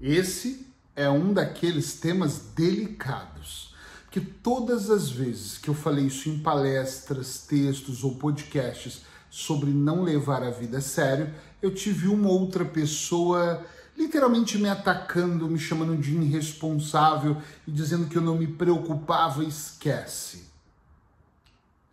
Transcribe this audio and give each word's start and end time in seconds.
Esse 0.00 0.66
é 0.94 1.08
um 1.08 1.32
daqueles 1.32 1.94
temas 1.94 2.38
delicados, 2.54 3.74
que 4.10 4.20
todas 4.20 4.90
as 4.90 5.10
vezes 5.10 5.56
que 5.56 5.68
eu 5.68 5.74
falei 5.74 6.06
isso 6.06 6.28
em 6.28 6.38
palestras, 6.38 7.38
textos 7.38 8.04
ou 8.04 8.16
podcasts 8.16 9.02
sobre 9.30 9.70
não 9.70 10.02
levar 10.02 10.42
a 10.42 10.50
vida 10.50 10.78
a 10.78 10.82
sério, 10.82 11.34
eu 11.62 11.74
tive 11.74 12.08
uma 12.08 12.28
outra 12.28 12.64
pessoa 12.64 13.64
literalmente 13.96 14.58
me 14.58 14.68
atacando, 14.68 15.48
me 15.48 15.58
chamando 15.58 15.96
de 15.96 16.14
irresponsável 16.14 17.40
e 17.66 17.70
dizendo 17.70 18.06
que 18.06 18.16
eu 18.16 18.22
não 18.22 18.36
me 18.36 18.46
preocupava. 18.46 19.42
Esquece. 19.42 20.44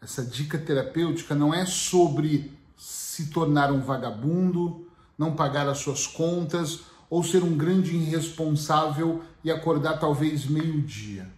Essa 0.01 0.23
dica 0.23 0.57
terapêutica 0.57 1.33
não 1.33 1.53
é 1.53 1.65
sobre 1.65 2.51
se 2.77 3.27
tornar 3.27 3.71
um 3.71 3.79
vagabundo, 3.79 4.85
não 5.17 5.33
pagar 5.33 5.69
as 5.69 5.77
suas 5.77 6.05
contas 6.05 6.81
ou 7.13 7.23
ser 7.23 7.43
um 7.43 7.55
grande 7.55 7.95
irresponsável 7.95 9.21
e 9.43 9.51
acordar 9.51 9.99
talvez 9.99 10.47
meio-dia. 10.47 11.29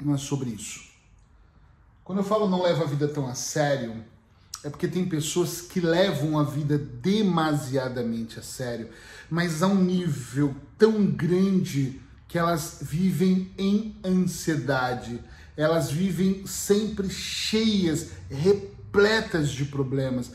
Não 0.00 0.16
é 0.16 0.18
sobre 0.18 0.50
isso. 0.50 0.90
Quando 2.02 2.18
eu 2.18 2.24
falo 2.24 2.50
não 2.50 2.60
leva 2.60 2.82
a 2.82 2.86
vida 2.88 3.06
tão 3.06 3.28
a 3.28 3.36
sério, 3.36 4.04
é 4.64 4.68
porque 4.68 4.88
tem 4.88 5.08
pessoas 5.08 5.60
que 5.60 5.78
levam 5.78 6.36
a 6.36 6.42
vida 6.42 6.76
demasiadamente 6.76 8.40
a 8.40 8.42
sério, 8.42 8.88
mas 9.30 9.62
a 9.62 9.68
um 9.68 9.80
nível 9.80 10.56
tão 10.76 11.06
grande 11.06 12.00
que 12.26 12.36
elas 12.36 12.78
vivem 12.82 13.52
em 13.56 13.94
ansiedade, 14.04 15.22
elas 15.56 15.92
vivem 15.92 16.44
sempre 16.44 17.08
cheias, 17.08 18.10
repletas 18.28 19.48
de 19.48 19.64
problemas 19.64 20.32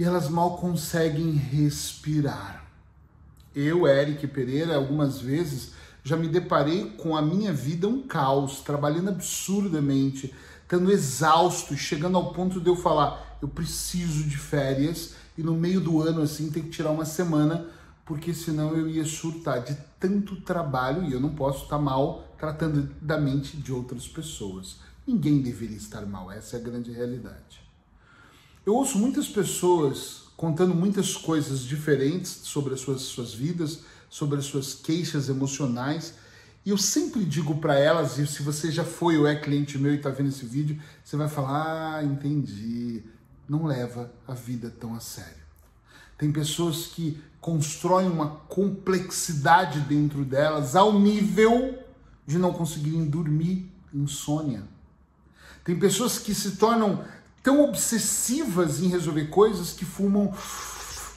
e 0.00 0.04
elas 0.04 0.30
mal 0.30 0.56
conseguem 0.56 1.32
respirar. 1.32 2.64
Eu, 3.54 3.86
Eric 3.86 4.26
Pereira, 4.28 4.76
algumas 4.76 5.20
vezes 5.20 5.72
já 6.02 6.16
me 6.16 6.26
deparei 6.26 6.92
com 6.92 7.14
a 7.14 7.20
minha 7.20 7.52
vida 7.52 7.86
um 7.86 8.00
caos, 8.06 8.60
trabalhando 8.62 9.10
absurdamente, 9.10 10.34
estando 10.62 10.90
exausto, 10.90 11.76
chegando 11.76 12.16
ao 12.16 12.32
ponto 12.32 12.62
de 12.62 12.66
eu 12.66 12.76
falar: 12.76 13.36
eu 13.42 13.48
preciso 13.48 14.24
de 14.24 14.38
férias 14.38 15.16
e 15.36 15.42
no 15.42 15.52
meio 15.52 15.82
do 15.82 16.00
ano 16.00 16.22
assim 16.22 16.50
tem 16.50 16.62
que 16.62 16.70
tirar 16.70 16.92
uma 16.92 17.04
semana 17.04 17.66
porque 18.06 18.32
senão 18.32 18.74
eu 18.74 18.88
ia 18.88 19.04
surtar 19.04 19.62
de 19.62 19.76
tanto 20.00 20.40
trabalho 20.40 21.04
e 21.04 21.12
eu 21.12 21.20
não 21.20 21.34
posso 21.34 21.64
estar 21.64 21.78
mal 21.78 22.24
tratando 22.38 22.88
da 23.02 23.20
mente 23.20 23.54
de 23.54 23.70
outras 23.70 24.08
pessoas. 24.08 24.78
Ninguém 25.06 25.42
deveria 25.42 25.76
estar 25.76 26.06
mal, 26.06 26.32
essa 26.32 26.56
é 26.56 26.58
a 26.58 26.62
grande 26.62 26.90
realidade. 26.90 27.69
Eu 28.64 28.74
ouço 28.74 28.98
muitas 28.98 29.28
pessoas 29.28 30.24
contando 30.36 30.74
muitas 30.74 31.16
coisas 31.16 31.60
diferentes 31.60 32.30
sobre 32.30 32.74
as 32.74 32.80
suas, 32.80 33.02
suas 33.02 33.34
vidas, 33.34 33.80
sobre 34.08 34.38
as 34.38 34.46
suas 34.46 34.74
queixas 34.74 35.28
emocionais, 35.28 36.14
e 36.64 36.70
eu 36.70 36.78
sempre 36.78 37.24
digo 37.24 37.56
para 37.56 37.78
elas, 37.78 38.18
e 38.18 38.26
se 38.26 38.42
você 38.42 38.70
já 38.70 38.84
foi 38.84 39.16
ou 39.16 39.26
é 39.26 39.34
cliente 39.34 39.78
meu 39.78 39.94
e 39.94 39.96
está 39.96 40.10
vendo 40.10 40.28
esse 40.28 40.44
vídeo, 40.44 40.80
você 41.02 41.16
vai 41.16 41.28
falar: 41.28 41.96
Ah, 41.96 42.04
entendi 42.04 43.02
não 43.50 43.66
leva 43.66 44.12
a 44.28 44.32
vida 44.32 44.70
tão 44.70 44.94
a 44.94 45.00
sério. 45.00 45.42
Tem 46.16 46.30
pessoas 46.30 46.86
que 46.86 47.20
constroem 47.40 48.08
uma 48.08 48.28
complexidade 48.48 49.80
dentro 49.80 50.24
delas 50.24 50.76
ao 50.76 50.96
nível 51.00 51.76
de 52.24 52.38
não 52.38 52.52
conseguirem 52.52 53.04
dormir, 53.06 53.68
insônia. 53.92 54.62
Tem 55.64 55.76
pessoas 55.76 56.16
que 56.16 56.32
se 56.32 56.56
tornam 56.58 57.04
tão 57.42 57.62
obsessivas 57.62 58.80
em 58.80 58.88
resolver 58.88 59.26
coisas 59.26 59.72
que 59.72 59.84
fumam 59.84 60.34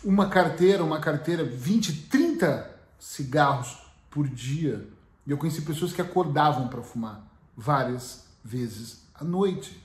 uma 0.03 0.29
carteira, 0.29 0.83
uma 0.83 0.99
carteira, 0.99 1.43
20, 1.43 2.07
30 2.07 2.69
cigarros 2.99 3.77
por 4.09 4.27
dia. 4.27 4.87
E 5.25 5.31
eu 5.31 5.37
conheci 5.37 5.61
pessoas 5.61 5.93
que 5.93 6.01
acordavam 6.01 6.67
para 6.67 6.81
fumar 6.81 7.25
várias 7.55 8.25
vezes 8.43 9.03
à 9.13 9.23
noite 9.23 9.82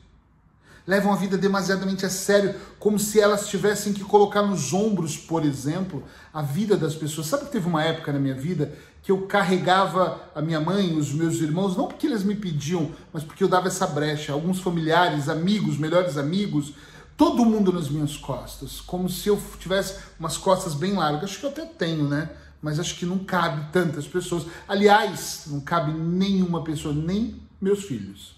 levam 0.89 1.13
a 1.13 1.17
vida 1.17 1.37
demasiadamente 1.37 2.07
a 2.07 2.09
sério, 2.09 2.55
como 2.79 2.99
se 2.99 3.21
elas 3.21 3.47
tivessem 3.47 3.93
que 3.93 4.03
colocar 4.03 4.41
nos 4.41 4.73
ombros, 4.73 5.19
por 5.19 5.45
exemplo, 5.45 6.03
a 6.33 6.41
vida 6.41 6.79
das 6.79 6.95
pessoas. 6.95 7.27
Sabe 7.27 7.45
que 7.45 7.53
teve 7.53 7.69
uma 7.69 7.85
época 7.85 8.11
na 8.11 8.19
minha 8.19 8.35
vida 8.35 8.73
que 9.03 9.13
eu 9.13 9.27
carregava 9.27 10.19
a 10.35 10.41
minha 10.41 10.59
mãe, 10.59 10.97
os 10.97 11.13
meus 11.13 11.43
irmãos, 11.43 11.77
não 11.77 11.89
porque 11.89 12.07
eles 12.07 12.25
me 12.25 12.35
pediam, 12.35 12.91
mas 13.13 13.23
porque 13.23 13.45
eu 13.45 13.49
dava 13.49 13.69
essa 13.69 13.87
brecha. 13.87 14.33
Alguns 14.33 14.61
familiares, 14.61 15.29
amigos, 15.29 15.77
melhores 15.77 16.17
amigos, 16.17 16.73
todo 17.19 17.45
mundo 17.45 17.71
nas 17.71 17.91
minhas 17.91 18.17
costas, 18.17 18.81
como 18.81 19.11
se 19.11 19.29
eu 19.29 19.39
tivesse 19.61 19.97
umas 20.19 20.39
costas 20.39 20.73
bem 20.73 20.95
largas. 20.95 21.25
Acho 21.25 21.41
que 21.41 21.45
eu 21.45 21.51
até 21.51 21.67
tenho, 21.67 22.09
né? 22.09 22.31
Mas 22.63 22.81
acho 22.81 22.97
que 22.97 23.05
não 23.05 23.19
cabe 23.19 23.71
tantas 23.73 24.07
pessoas. 24.07 24.47
Aliás, 24.67 25.43
não 25.49 25.61
cabe 25.61 25.93
nenhuma 25.93 26.65
pessoa, 26.65 26.95
nem 26.95 27.43
meus 27.61 27.85
filhos. 27.85 28.38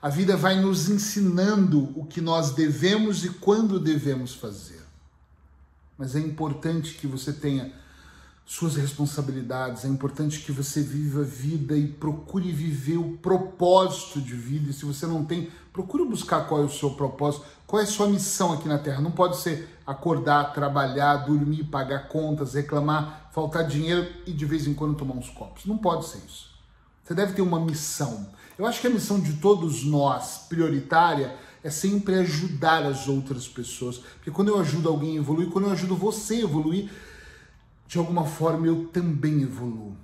A 0.00 0.08
vida 0.08 0.36
vai 0.36 0.60
nos 0.60 0.88
ensinando 0.88 1.92
o 1.98 2.04
que 2.04 2.20
nós 2.20 2.52
devemos 2.52 3.24
e 3.24 3.30
quando 3.30 3.80
devemos 3.80 4.34
fazer. 4.34 4.80
Mas 5.96 6.14
é 6.14 6.20
importante 6.20 6.94
que 6.94 7.06
você 7.06 7.32
tenha 7.32 7.72
suas 8.46 8.76
responsabilidades, 8.76 9.84
é 9.84 9.88
importante 9.88 10.40
que 10.40 10.50
você 10.50 10.80
viva 10.80 11.20
a 11.20 11.24
vida 11.24 11.76
e 11.76 11.86
procure 11.86 12.50
viver 12.50 12.96
o 12.96 13.18
propósito 13.18 14.22
de 14.22 14.34
vida. 14.34 14.70
E 14.70 14.72
se 14.72 14.86
você 14.86 15.06
não 15.06 15.22
tem, 15.22 15.50
procure 15.70 16.02
buscar 16.04 16.46
qual 16.46 16.62
é 16.62 16.64
o 16.64 16.70
seu 16.70 16.92
propósito, 16.92 17.44
qual 17.66 17.80
é 17.80 17.84
a 17.84 17.86
sua 17.86 18.08
missão 18.08 18.54
aqui 18.54 18.66
na 18.66 18.78
Terra. 18.78 19.02
Não 19.02 19.10
pode 19.10 19.36
ser 19.36 19.68
acordar, 19.86 20.54
trabalhar, 20.54 21.16
dormir, 21.26 21.64
pagar 21.64 22.08
contas, 22.08 22.54
reclamar, 22.54 23.28
faltar 23.34 23.66
dinheiro 23.66 24.10
e 24.24 24.32
de 24.32 24.46
vez 24.46 24.66
em 24.66 24.72
quando 24.72 24.96
tomar 24.96 25.14
uns 25.14 25.28
copos. 25.28 25.66
Não 25.66 25.76
pode 25.76 26.06
ser 26.06 26.18
isso. 26.18 26.48
Você 27.04 27.14
deve 27.14 27.34
ter 27.34 27.42
uma 27.42 27.60
missão. 27.60 28.30
Eu 28.58 28.66
acho 28.66 28.80
que 28.80 28.88
a 28.88 28.90
missão 28.90 29.20
de 29.20 29.34
todos 29.34 29.84
nós, 29.84 30.46
prioritária, 30.48 31.36
é 31.62 31.70
sempre 31.70 32.16
ajudar 32.16 32.84
as 32.84 33.06
outras 33.06 33.46
pessoas. 33.46 33.98
Porque 33.98 34.32
quando 34.32 34.48
eu 34.48 34.58
ajudo 34.58 34.88
alguém 34.88 35.16
a 35.16 35.20
evoluir, 35.20 35.48
quando 35.48 35.66
eu 35.66 35.72
ajudo 35.72 35.94
você 35.94 36.34
a 36.34 36.40
evoluir, 36.40 36.90
de 37.86 37.98
alguma 37.98 38.24
forma 38.24 38.66
eu 38.66 38.86
também 38.88 39.42
evoluo. 39.42 39.96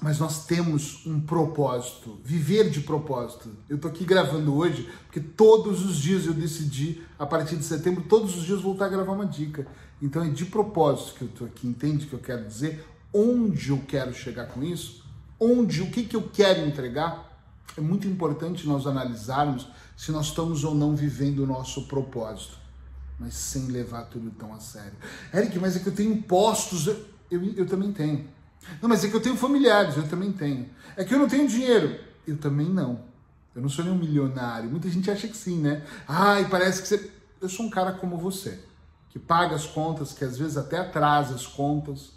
Mas 0.00 0.18
nós 0.18 0.46
temos 0.46 1.06
um 1.06 1.20
propósito, 1.20 2.18
viver 2.24 2.70
de 2.70 2.80
propósito. 2.80 3.50
Eu 3.68 3.78
tô 3.78 3.88
aqui 3.88 4.04
gravando 4.04 4.54
hoje 4.54 4.88
porque 5.04 5.20
todos 5.20 5.84
os 5.84 5.96
dias 5.96 6.26
eu 6.26 6.34
decidi, 6.34 7.02
a 7.18 7.26
partir 7.26 7.56
de 7.56 7.64
setembro, 7.64 8.04
todos 8.04 8.36
os 8.36 8.44
dias 8.44 8.60
voltar 8.60 8.86
a 8.86 8.90
gravar 8.90 9.12
uma 9.12 9.26
dica. 9.26 9.66
Então 10.00 10.22
é 10.22 10.28
de 10.28 10.44
propósito 10.46 11.14
que 11.14 11.22
eu 11.22 11.28
tô 11.28 11.44
aqui, 11.44 11.66
entende 11.66 12.04
o 12.04 12.08
que 12.08 12.14
eu 12.14 12.20
quero 12.20 12.46
dizer? 12.46 12.86
Onde 13.12 13.70
eu 13.70 13.82
quero 13.86 14.14
chegar 14.14 14.46
com 14.46 14.62
isso? 14.62 15.02
Onde, 15.40 15.82
o 15.82 15.90
que, 15.90 16.04
que 16.04 16.16
eu 16.16 16.28
quero 16.30 16.66
entregar? 16.66 17.25
É 17.76 17.80
muito 17.80 18.06
importante 18.06 18.66
nós 18.66 18.86
analisarmos 18.86 19.68
se 19.96 20.12
nós 20.12 20.26
estamos 20.26 20.64
ou 20.64 20.74
não 20.74 20.94
vivendo 20.94 21.40
o 21.40 21.46
nosso 21.46 21.86
propósito, 21.86 22.58
mas 23.18 23.34
sem 23.34 23.66
levar 23.66 24.04
tudo 24.04 24.30
tão 24.30 24.52
a 24.54 24.60
sério. 24.60 24.92
Eric, 25.32 25.58
mas 25.58 25.76
é 25.76 25.80
que 25.80 25.88
eu 25.88 25.94
tenho 25.94 26.12
impostos, 26.12 26.86
eu, 26.86 27.04
eu, 27.30 27.42
eu 27.54 27.66
também 27.66 27.92
tenho. 27.92 28.28
Não, 28.80 28.88
mas 28.88 29.04
é 29.04 29.08
que 29.08 29.14
eu 29.14 29.20
tenho 29.20 29.36
familiares, 29.36 29.96
eu 29.96 30.08
também 30.08 30.32
tenho. 30.32 30.68
É 30.96 31.04
que 31.04 31.14
eu 31.14 31.18
não 31.18 31.28
tenho 31.28 31.48
dinheiro, 31.48 31.98
eu 32.26 32.36
também 32.36 32.68
não. 32.68 33.00
Eu 33.54 33.62
não 33.62 33.68
sou 33.68 33.84
nenhum 33.84 33.96
milionário. 33.96 34.68
Muita 34.68 34.88
gente 34.90 35.10
acha 35.10 35.26
que 35.26 35.36
sim, 35.36 35.58
né? 35.60 35.82
Ai, 36.06 36.48
parece 36.48 36.82
que 36.82 36.88
você. 36.88 37.10
Eu 37.40 37.48
sou 37.48 37.66
um 37.66 37.70
cara 37.70 37.92
como 37.92 38.18
você, 38.18 38.60
que 39.10 39.18
paga 39.18 39.54
as 39.54 39.66
contas, 39.66 40.12
que 40.12 40.24
às 40.24 40.36
vezes 40.36 40.56
até 40.56 40.78
atrasa 40.78 41.34
as 41.34 41.46
contas, 41.46 42.12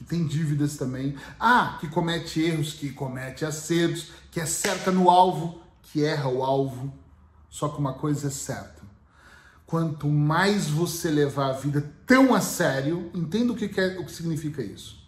que 0.00 0.04
tem 0.04 0.26
dívidas 0.26 0.78
também. 0.78 1.14
Ah, 1.38 1.76
que 1.78 1.86
comete 1.86 2.40
erros, 2.40 2.72
que 2.72 2.90
comete 2.90 3.44
acertos, 3.44 4.08
que 4.30 4.40
acerta 4.40 4.90
no 4.90 5.10
alvo, 5.10 5.60
que 5.82 6.02
erra 6.02 6.28
o 6.28 6.42
alvo. 6.42 6.90
Só 7.50 7.68
que 7.68 7.78
uma 7.78 7.92
coisa 7.92 8.28
é 8.28 8.30
certa. 8.30 8.80
Quanto 9.66 10.08
mais 10.08 10.68
você 10.68 11.10
levar 11.10 11.50
a 11.50 11.52
vida 11.52 11.92
tão 12.06 12.34
a 12.34 12.40
sério, 12.40 13.10
entenda 13.14 13.52
o 13.52 13.56
que, 13.56 13.78
é, 13.78 13.98
o 13.98 14.06
que 14.06 14.10
significa 14.10 14.62
isso. 14.62 14.98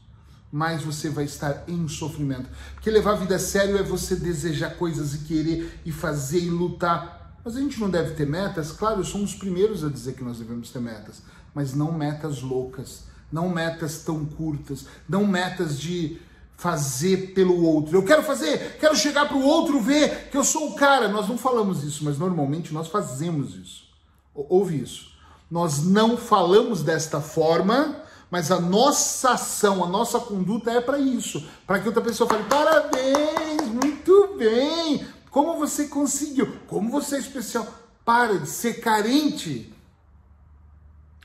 Mais 0.52 0.82
você 0.82 1.08
vai 1.08 1.24
estar 1.24 1.64
em 1.66 1.88
sofrimento. 1.88 2.50
Porque 2.74 2.90
levar 2.90 3.12
a 3.12 3.16
vida 3.16 3.36
a 3.36 3.38
sério 3.38 3.78
é 3.78 3.82
você 3.82 4.14
desejar 4.14 4.76
coisas 4.76 5.14
e 5.14 5.18
querer 5.20 5.80
e 5.86 5.90
fazer 5.90 6.40
e 6.40 6.50
lutar. 6.50 7.40
Mas 7.42 7.56
a 7.56 7.60
gente 7.60 7.80
não 7.80 7.88
deve 7.88 8.14
ter 8.14 8.26
metas? 8.26 8.72
Claro, 8.72 9.02
somos 9.02 9.32
os 9.32 9.38
primeiros 9.38 9.82
a 9.82 9.88
dizer 9.88 10.12
que 10.12 10.22
nós 10.22 10.38
devemos 10.38 10.68
ter 10.68 10.80
metas. 10.80 11.22
Mas 11.54 11.74
não 11.74 11.92
metas 11.92 12.42
loucas 12.42 13.10
não 13.32 13.48
metas 13.48 14.02
tão 14.04 14.24
curtas, 14.24 14.86
não 15.08 15.26
metas 15.26 15.80
de 15.80 16.20
fazer 16.62 17.32
pelo 17.34 17.64
outro. 17.64 17.96
Eu 17.96 18.04
quero 18.04 18.22
fazer, 18.22 18.76
quero 18.78 18.94
chegar 18.94 19.26
para 19.26 19.36
o 19.36 19.42
outro 19.42 19.80
ver 19.80 20.28
que 20.30 20.36
eu 20.36 20.44
sou 20.44 20.70
o 20.70 20.74
cara. 20.76 21.08
Nós 21.08 21.28
não 21.28 21.36
falamos 21.36 21.82
isso, 21.82 22.04
mas 22.04 22.18
normalmente 22.18 22.72
nós 22.72 22.86
fazemos 22.86 23.56
isso. 23.56 23.88
Ouve 24.32 24.80
isso. 24.80 25.10
Nós 25.50 25.82
não 25.82 26.16
falamos 26.16 26.82
desta 26.82 27.20
forma, 27.20 27.96
mas 28.30 28.50
a 28.52 28.60
nossa 28.60 29.32
ação, 29.32 29.84
a 29.84 29.88
nossa 29.88 30.20
conduta 30.20 30.70
é 30.70 30.80
para 30.80 30.98
isso, 30.98 31.44
para 31.66 31.80
que 31.80 31.88
outra 31.88 32.02
pessoa 32.02 32.28
fale: 32.28 32.44
"Parabéns, 32.44 33.68
muito 33.68 34.36
bem. 34.38 35.04
Como 35.30 35.58
você 35.58 35.88
conseguiu? 35.88 36.56
Como 36.68 36.90
você 36.90 37.16
é 37.16 37.18
especial?" 37.18 37.66
Para 38.04 38.38
de 38.38 38.48
ser 38.48 38.80
carente. 38.80 39.74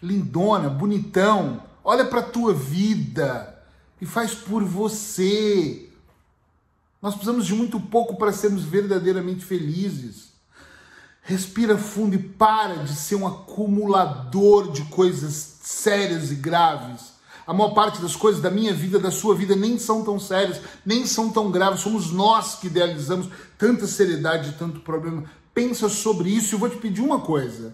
Lindona, 0.01 0.69
bonitão, 0.69 1.63
Olha 1.89 2.03
para 2.03 2.19
a 2.19 2.23
tua 2.23 2.53
vida 2.53 3.63
e 4.01 4.05
faz 4.05 4.33
por 4.35 4.61
você. 4.61 5.87
Nós 7.01 7.13
precisamos 7.13 7.45
de 7.45 7.55
muito 7.55 7.79
pouco 7.79 8.17
para 8.17 8.33
sermos 8.33 8.65
verdadeiramente 8.65 9.45
felizes. 9.45 10.33
Respira 11.21 11.77
fundo 11.77 12.13
e 12.13 12.21
para 12.21 12.83
de 12.83 12.93
ser 12.93 13.15
um 13.15 13.25
acumulador 13.25 14.69
de 14.73 14.83
coisas 14.89 15.59
sérias 15.61 16.29
e 16.29 16.35
graves. 16.35 17.13
A 17.47 17.53
maior 17.53 17.73
parte 17.73 18.01
das 18.01 18.17
coisas 18.17 18.41
da 18.41 18.51
minha 18.51 18.73
vida, 18.73 18.99
da 18.99 19.09
sua 19.09 19.33
vida, 19.33 19.55
nem 19.55 19.79
são 19.79 20.03
tão 20.03 20.19
sérias, 20.19 20.59
nem 20.85 21.05
são 21.05 21.29
tão 21.29 21.49
graves. 21.49 21.79
Somos 21.79 22.11
nós 22.11 22.55
que 22.55 22.67
idealizamos 22.67 23.29
tanta 23.57 23.87
seriedade 23.87 24.49
e 24.49 24.53
tanto 24.55 24.81
problema. 24.81 25.23
Pensa 25.53 25.87
sobre 25.87 26.31
isso 26.31 26.53
e 26.53 26.55
eu 26.55 26.59
vou 26.59 26.69
te 26.69 26.75
pedir 26.75 26.99
uma 26.99 27.21
coisa. 27.21 27.73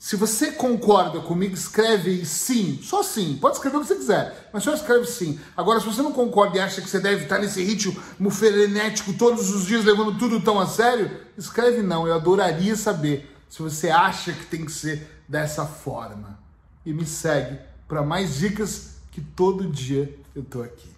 Se 0.00 0.16
você 0.16 0.52
concorda 0.52 1.20
comigo, 1.20 1.52
escreve 1.52 2.24
sim, 2.24 2.80
só 2.82 3.02
sim. 3.02 3.36
Pode 3.38 3.56
escrever 3.56 3.76
o 3.76 3.80
que 3.82 3.86
você 3.86 3.96
quiser, 3.96 4.48
mas 4.50 4.64
só 4.64 4.72
escreve 4.72 5.04
sim. 5.04 5.38
Agora, 5.54 5.78
se 5.78 5.84
você 5.84 6.00
não 6.00 6.10
concorda 6.10 6.56
e 6.56 6.60
acha 6.60 6.80
que 6.80 6.88
você 6.88 6.98
deve 6.98 7.24
estar 7.24 7.38
nesse 7.38 7.62
ritmo 7.62 8.30
frenético 8.30 9.12
todos 9.12 9.50
os 9.50 9.66
dias, 9.66 9.84
levando 9.84 10.18
tudo 10.18 10.40
tão 10.40 10.58
a 10.58 10.66
sério, 10.66 11.20
escreve 11.36 11.82
não. 11.82 12.08
Eu 12.08 12.14
adoraria 12.14 12.74
saber 12.76 13.30
se 13.46 13.60
você 13.60 13.90
acha 13.90 14.32
que 14.32 14.46
tem 14.46 14.64
que 14.64 14.72
ser 14.72 15.06
dessa 15.28 15.66
forma. 15.66 16.38
E 16.84 16.94
me 16.94 17.04
segue 17.04 17.58
para 17.86 18.02
mais 18.02 18.36
dicas 18.36 18.94
que 19.12 19.20
todo 19.20 19.68
dia 19.68 20.18
eu 20.34 20.42
tô 20.42 20.62
aqui. 20.62 20.88